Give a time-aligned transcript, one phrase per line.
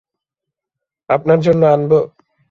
[1.09, 1.99] আপনার জন্য আনবো?